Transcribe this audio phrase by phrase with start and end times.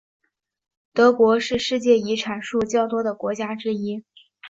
[0.93, 4.03] 德国是世界遗产数较多的国家之一。